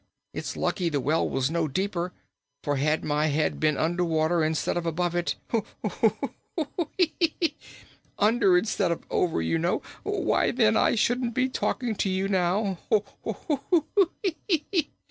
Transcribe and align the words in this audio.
It's 0.33 0.57
lucky 0.57 0.89
the 0.89 0.99
well 0.99 1.29
was 1.29 1.51
no 1.51 1.67
deeper, 1.67 2.11
for 2.63 2.77
had 2.77 3.05
my 3.05 3.27
head 3.27 3.59
been 3.59 3.77
under 3.77 4.03
water, 4.03 4.43
instead 4.43 4.75
of 4.75 4.87
above 4.87 5.13
it 5.13 5.35
hoo, 5.51 5.63
hoo, 5.83 6.31
hoo, 6.57 6.87
keek, 6.97 7.35
eek! 7.39 7.59
under 8.17 8.57
instead 8.57 8.91
of 8.91 9.03
over, 9.11 9.43
you 9.43 9.59
know 9.59 9.83
why, 10.01 10.49
then 10.49 10.75
I 10.75 10.97
wouldn't 11.07 11.35
be 11.35 11.49
talking 11.49 11.93
to 11.97 12.09
you 12.09 12.27
now! 12.27 12.79
Ha, 12.91 12.99
hoo, 13.29 13.85
hee!" 14.23 14.89